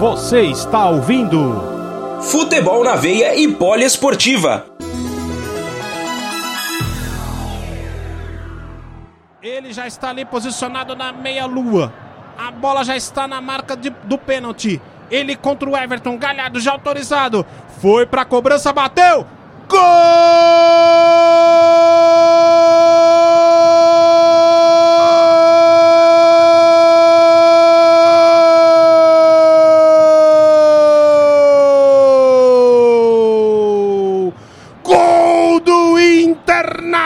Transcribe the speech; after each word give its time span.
Você 0.00 0.40
está 0.44 0.88
ouvindo 0.88 1.62
Futebol 2.22 2.82
na 2.82 2.96
Veia 2.96 3.38
e 3.38 3.46
Poliesportiva. 3.46 4.64
Ele 9.42 9.74
já 9.74 9.86
está 9.86 10.08
ali 10.08 10.24
posicionado 10.24 10.96
na 10.96 11.12
meia-lua. 11.12 11.92
A 12.38 12.50
bola 12.50 12.82
já 12.82 12.96
está 12.96 13.28
na 13.28 13.42
marca 13.42 13.76
de, 13.76 13.90
do 13.90 14.16
pênalti. 14.16 14.80
Ele 15.10 15.36
contra 15.36 15.68
o 15.68 15.76
Everton, 15.76 16.16
Galhardo 16.16 16.58
já 16.60 16.72
autorizado. 16.72 17.44
Foi 17.82 18.06
para 18.06 18.22
a 18.22 18.24
cobrança, 18.24 18.72
bateu. 18.72 19.26
Gol! 19.68 20.99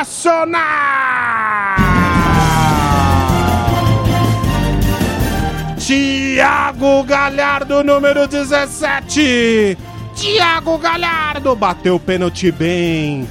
Internacional! 0.05 1.77
Tiago 5.79 7.03
Galhardo, 7.05 7.83
número 7.83 8.29
17. 8.29 9.79
Tiago 10.15 10.79
Galhardo 10.79 11.57
bateu 11.57 11.97
o 11.97 12.01
pênalti 12.01 12.51
bem. 12.53 13.29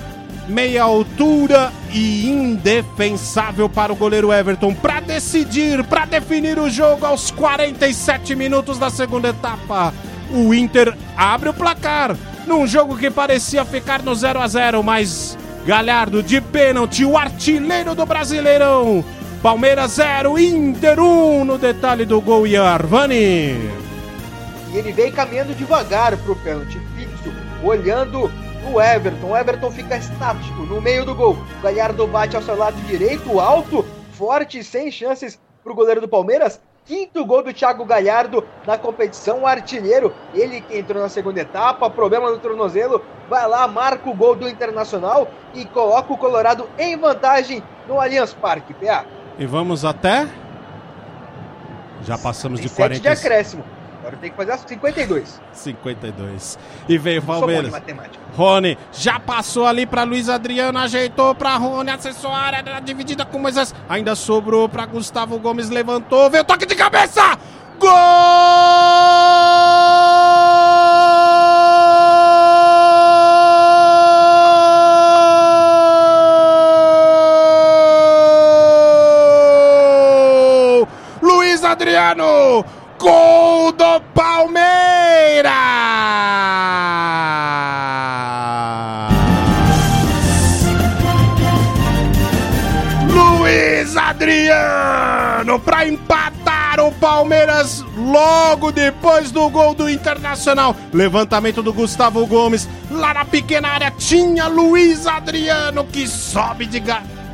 Meia 0.47 0.83
altura 0.83 1.71
e 1.91 2.29
indefensável 2.29 3.69
para 3.69 3.93
o 3.93 3.95
goleiro 3.95 4.33
Everton 4.33 4.73
para 4.73 4.99
decidir, 4.99 5.83
para 5.85 6.05
definir 6.05 6.59
o 6.59 6.69
jogo 6.69 7.05
aos 7.05 7.31
47 7.31 8.35
minutos 8.35 8.77
da 8.77 8.89
segunda 8.89 9.29
etapa. 9.29 9.93
O 10.31 10.53
Inter 10.53 10.95
abre 11.15 11.49
o 11.49 11.53
placar 11.53 12.15
num 12.45 12.67
jogo 12.67 12.97
que 12.97 13.09
parecia 13.09 13.63
ficar 13.63 14.03
no 14.03 14.13
0 14.13 14.41
a 14.41 14.47
0, 14.47 14.83
mas 14.83 15.37
Galhardo 15.65 16.21
de 16.21 16.41
pênalti, 16.41 17.05
o 17.05 17.17
artilheiro 17.17 17.95
do 17.95 18.05
Brasileirão. 18.05 19.03
Palmeiras 19.41 19.93
0, 19.93 20.37
Inter 20.37 20.99
1 20.99 21.03
um, 21.03 21.45
no 21.45 21.57
detalhe 21.57 22.05
do 22.05 22.19
gol 22.19 22.45
e 22.45 22.57
Arvani. 22.57 23.71
E 24.73 24.77
ele 24.77 24.91
vem 24.91 25.09
caminhando 25.09 25.55
devagar 25.55 26.17
pro 26.17 26.35
pênalti 26.35 26.77
fixo, 26.97 27.33
olhando 27.63 28.29
o 28.69 28.81
Everton. 28.81 29.27
O 29.27 29.37
Everton 29.37 29.71
fica 29.71 29.95
estático 29.95 30.63
no 30.63 30.81
meio 30.81 31.05
do 31.05 31.15
gol. 31.15 31.37
O 31.59 31.61
Galhardo 31.63 32.07
bate 32.07 32.35
ao 32.35 32.41
seu 32.41 32.57
lado 32.57 32.75
direito, 32.85 33.39
alto, 33.39 33.85
forte, 34.11 34.61
sem 34.65 34.91
chances 34.91 35.39
pro 35.63 35.73
goleiro 35.73 36.01
do 36.01 36.09
Palmeiras. 36.09 36.59
Quinto 36.85 37.25
gol 37.25 37.43
do 37.43 37.53
Thiago 37.53 37.85
Galhardo 37.85 38.43
na 38.67 38.77
competição, 38.77 39.41
o 39.41 39.47
artilheiro. 39.47 40.13
Ele 40.33 40.59
que 40.59 40.77
entrou 40.77 41.01
na 41.01 41.07
segunda 41.07 41.39
etapa, 41.39 41.89
problema 41.89 42.29
no 42.29 42.37
tornozelo, 42.39 43.01
vai 43.29 43.47
lá, 43.47 43.67
marca 43.67 44.09
o 44.09 44.13
gol 44.13 44.35
do 44.35 44.49
Internacional 44.49 45.29
e 45.53 45.63
coloca 45.65 46.11
o 46.11 46.17
Colorado 46.17 46.69
em 46.77 46.97
vantagem 46.97 47.63
no 47.87 48.01
Allianz 48.01 48.33
Parque, 48.33 48.73
PA. 48.73 49.05
E 49.39 49.45
vamos 49.45 49.85
até. 49.85 50.27
Já 52.01 52.17
passamos 52.17 52.59
de 52.59 52.69
40. 52.69 52.99
de 53.01 53.07
acréscimo. 53.07 53.63
Agora 54.03 54.17
tem 54.17 54.31
que 54.31 54.35
fazer 54.35 54.51
as 54.51 54.59
52. 54.59 55.41
52. 55.53 56.59
E 56.89 56.97
veio 56.97 57.21
o 57.21 57.25
Palmeiras. 57.25 57.73
Rony 58.35 58.77
já 58.91 59.17
passou 59.17 59.65
ali 59.65 59.85
para 59.85 60.03
Luiz 60.03 60.27
Adriano, 60.27 60.77
ajeitou 60.77 61.33
para 61.33 61.55
Rony, 61.55 61.89
acessou 61.89 62.29
a 62.29 62.37
área 62.37 62.81
dividida 62.81 63.23
com 63.23 63.39
Moisés. 63.39 63.73
Ainda 63.87 64.13
sobrou 64.13 64.67
para 64.67 64.85
Gustavo 64.85 65.39
Gomes, 65.39 65.69
levantou, 65.69 66.29
veio 66.29 66.43
toque 66.43 66.65
de 66.65 66.75
cabeça! 66.75 67.37
Gol! 67.79 67.89
Luiz 81.21 81.63
Adriano! 81.63 82.82
Gol 82.99 83.71
do 83.73 83.99
Palmeiras! 84.13 85.51
Luiz 93.09 93.97
Adriano 93.97 95.59
para 95.59 95.87
empatar 95.87 96.79
o 96.79 96.91
Palmeiras 96.93 97.83
logo 97.97 98.71
depois 98.71 99.31
do 99.31 99.49
gol 99.49 99.73
do 99.73 99.89
Internacional. 99.89 100.75
Levantamento 100.93 101.61
do 101.61 101.73
Gustavo 101.73 102.25
Gomes. 102.25 102.67
Lá 102.89 103.13
na 103.13 103.25
pequena 103.25 103.69
área 103.69 103.91
tinha 103.91 104.47
Luiz 104.47 105.07
Adriano 105.07 105.83
que 105.83 106.07
sobe 106.07 106.65
de, 106.65 106.81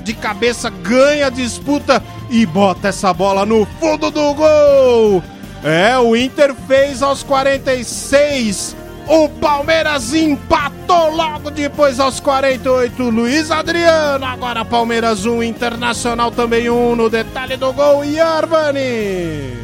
de 0.03 0.13
cabeça, 0.13 0.69
ganha 0.69 1.27
a 1.27 1.29
disputa 1.29 2.03
e 2.29 2.45
bota 2.45 2.87
essa 2.89 3.13
bola 3.13 3.45
no 3.45 3.65
fundo 3.79 4.09
do 4.09 4.33
gol. 4.33 5.23
É, 5.63 5.97
o 5.97 6.15
Inter 6.15 6.53
fez 6.53 7.03
aos 7.03 7.21
46. 7.21 8.75
O 9.07 9.27
Palmeiras 9.27 10.13
empatou 10.13 11.11
logo 11.11 11.49
depois 11.51 11.99
aos 11.99 12.19
48. 12.19 13.09
Luiz 13.09 13.51
Adriano. 13.51 14.25
Agora 14.25 14.63
Palmeiras 14.63 15.25
1, 15.25 15.43
Internacional 15.43 16.31
também 16.31 16.69
1 16.69 16.95
no 16.95 17.09
detalhe 17.09 17.57
do 17.57 17.73
gol. 17.73 18.05
E 18.05 18.19
Arvani. 18.21 19.57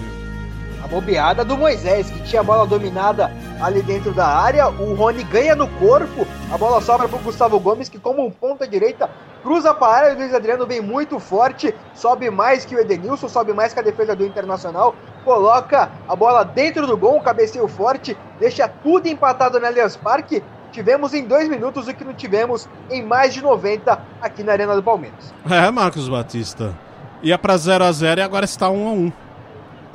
A 0.84 0.88
bobeada 0.88 1.45
do 1.45 1.57
Moisés, 1.57 2.09
que 2.09 2.23
tinha 2.23 2.41
a 2.41 2.44
bola 2.44 2.67
dominada 2.67 3.31
ali 3.61 3.81
dentro 3.81 4.11
da 4.11 4.28
área. 4.28 4.67
O 4.67 4.95
Rony 4.95 5.23
ganha 5.23 5.55
no 5.55 5.67
corpo. 5.79 6.28
A 6.51 6.57
bola 6.57 6.81
sobra 6.81 7.07
para 7.07 7.17
o 7.17 7.23
Gustavo 7.23 7.57
Gomes, 7.57 7.88
que, 7.88 7.97
como 7.97 8.25
um 8.25 8.29
ponta 8.29 8.67
direita, 8.67 9.09
cruza 9.41 9.73
para 9.73 9.88
a 9.88 9.95
área. 9.95 10.16
O 10.16 10.17
Luiz 10.17 10.34
Adriano 10.34 10.67
vem 10.67 10.81
muito 10.81 11.19
forte, 11.19 11.73
sobe 11.94 12.29
mais 12.29 12.66
que 12.66 12.75
o 12.75 12.79
Edenilson, 12.79 13.29
sobe 13.29 13.53
mais 13.53 13.73
que 13.73 13.79
a 13.79 13.84
defesa 13.84 14.13
do 14.13 14.25
Internacional. 14.25 14.94
Coloca 15.25 15.91
a 16.07 16.15
bola 16.15 16.45
dentro 16.45 16.85
do 16.85 16.95
gol, 16.95 17.17
um 17.17 17.19
cabeceio 17.19 17.67
forte, 17.67 18.15
deixa 18.39 18.67
tudo 18.67 19.07
empatado 19.07 19.59
no 19.59 19.65
Allianz 19.65 19.97
Parque. 19.97 20.43
Tivemos 20.71 21.15
em 21.15 21.25
dois 21.25 21.49
minutos 21.49 21.87
o 21.87 21.93
que 21.93 22.03
não 22.03 22.13
tivemos 22.13 22.69
em 22.91 23.03
mais 23.03 23.33
de 23.33 23.41
90 23.41 23.99
aqui 24.21 24.43
na 24.43 24.51
Arena 24.51 24.75
do 24.75 24.83
Palmeiras. 24.83 25.33
É, 25.49 25.71
Marcos 25.71 26.07
Batista. 26.07 26.77
Ia 27.23 27.39
para 27.39 27.57
0 27.57 27.83
a 27.83 27.91
0 27.91 28.21
e 28.21 28.23
agora 28.23 28.45
está 28.45 28.69
1 28.69 28.87
a 28.87 28.91
1 28.91 29.11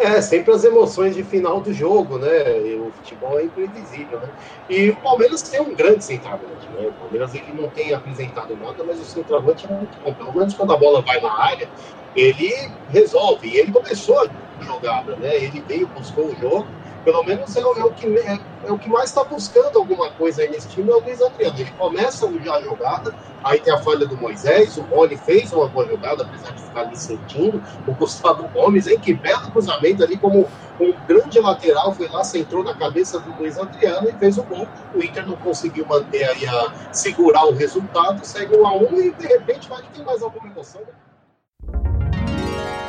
é, 0.00 0.20
sempre 0.22 0.52
as 0.54 0.64
emoções 0.64 1.14
de 1.14 1.22
final 1.22 1.60
do 1.60 1.74
jogo, 1.74 2.16
né? 2.16 2.66
E 2.66 2.74
o 2.76 2.90
futebol 2.96 3.38
é 3.38 3.44
imprevisível, 3.44 4.18
né? 4.18 4.28
E 4.68 4.88
o 4.88 4.96
Palmeiras 4.96 5.42
tem 5.42 5.60
um 5.60 5.74
grande 5.74 6.02
centroavante, 6.02 6.59
né? 6.80 6.88
O 6.88 6.92
Palmeiras 6.92 7.34
ele 7.34 7.52
não 7.52 7.68
tem 7.68 7.92
apresentado 7.92 8.56
nada, 8.56 8.82
mas 8.84 9.00
o 9.00 9.04
centroavante 9.04 9.66
é 9.66 9.74
muito 9.74 9.98
bom. 10.02 10.14
Pelo 10.14 10.34
menos 10.34 10.54
quando 10.54 10.72
a 10.72 10.76
bola 10.76 11.02
vai 11.02 11.20
na 11.20 11.32
área, 11.32 11.68
ele 12.14 12.52
resolve. 12.88 13.48
E 13.48 13.56
ele 13.58 13.72
começou 13.72 14.18
a 14.18 14.28
jogada, 14.64 15.16
né? 15.16 15.36
Ele 15.36 15.60
veio, 15.60 15.88
buscou 15.88 16.26
o 16.26 16.36
jogo. 16.36 16.68
Pelo 17.04 17.22
menos 17.24 17.56
é, 17.56 17.60
é 17.60 17.64
o, 17.64 17.90
que, 17.92 18.06
é, 18.06 18.38
é 18.66 18.72
o 18.72 18.78
que 18.78 18.88
mais 18.88 19.08
está 19.08 19.24
buscando 19.24 19.78
alguma 19.78 20.10
coisa 20.10 20.42
aí 20.42 20.50
nesse 20.50 20.68
time, 20.68 20.90
é 20.90 20.94
o 20.94 21.00
Luiz 21.00 21.22
Adriano. 21.22 21.58
Ele 21.58 21.70
começa 21.72 22.30
já 22.44 22.54
a 22.54 22.62
jogada, 22.62 23.14
aí 23.42 23.58
tem 23.58 23.72
a 23.72 23.78
falha 23.78 24.06
do 24.06 24.16
Moisés, 24.16 24.76
o 24.76 24.82
Rony 24.82 25.16
fez 25.16 25.52
uma 25.52 25.66
boa 25.66 25.86
jogada, 25.86 26.24
apesar 26.24 26.52
de 26.52 26.62
ficar 26.62 26.82
ali 26.82 26.96
sentindo. 26.96 27.62
O 27.86 27.92
Gustavo 27.92 28.46
Gomes, 28.48 28.86
hein? 28.86 28.98
Que 28.98 29.14
belo 29.14 29.50
cruzamento 29.50 30.04
ali, 30.04 30.16
como 30.16 30.46
um 30.78 30.94
grande 31.06 31.40
lateral, 31.40 31.94
foi 31.94 32.08
lá, 32.08 32.22
centrou 32.22 32.62
na 32.62 32.74
cabeça 32.74 33.18
do 33.18 33.34
Luiz 33.38 33.58
Adriano 33.58 34.08
e 34.08 34.12
fez 34.12 34.36
o 34.38 34.42
gol. 34.42 34.66
O 34.94 35.02
Inter 35.02 35.26
não 35.26 35.36
conseguiu 35.36 35.86
manter 35.86 36.24
aí 36.24 36.46
a 36.46 36.92
segurar 36.92 37.46
o 37.46 37.54
resultado, 37.54 38.24
segue 38.24 38.56
um 38.56 38.66
a 38.66 38.74
um 38.74 39.00
e 39.00 39.10
de 39.10 39.26
repente 39.26 39.68
vai 39.68 39.82
que 39.82 39.88
tem 39.88 40.04
mais 40.04 40.22
alguma 40.22 40.46
emoção. 40.48 40.80
Né? 40.80 40.92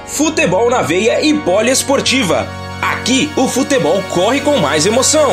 Futebol 0.05 0.69
na 0.69 0.81
veia 0.81 1.21
e 1.21 1.33
poliesportiva. 1.39 2.70
Aqui 2.81 3.31
o 3.37 3.47
futebol 3.47 4.01
corre 4.09 4.41
com 4.41 4.57
mais 4.57 4.87
emoção. 4.87 5.29